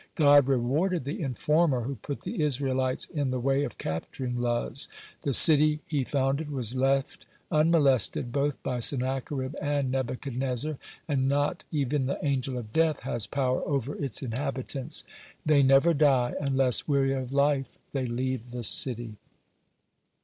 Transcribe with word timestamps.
God 0.15 0.47
rewarded 0.47 1.03
the 1.03 1.21
informer 1.21 1.81
who 1.81 1.93
put 1.93 2.23
the 2.23 2.41
Israelites 2.41 3.05
in 3.05 3.29
the 3.29 3.39
way 3.39 3.63
of 3.63 3.77
capturing 3.77 4.35
Luz. 4.41 4.87
The 5.21 5.31
city 5.31 5.81
he 5.85 6.03
founded 6.03 6.49
was 6.49 6.73
left 6.73 7.27
unmolested 7.51 8.31
both 8.31 8.63
by 8.63 8.79
Sennacherib 8.79 9.53
and 9.61 9.91
Nebuchadnezzar, 9.91 10.79
and 11.07 11.29
not 11.29 11.65
event 11.71 12.07
the 12.07 12.25
Angel 12.25 12.57
of 12.57 12.71
Death 12.73 13.01
has 13.01 13.27
power 13.27 13.61
over 13.63 13.95
its 14.03 14.23
inhabitants. 14.23 15.03
They 15.45 15.61
never 15.61 15.93
die, 15.93 16.33
unless, 16.41 16.87
weary 16.87 17.13
of 17.13 17.31
life, 17.31 17.77
they 17.91 18.07
leave 18.07 18.49
the 18.49 18.63
city. 18.63 19.17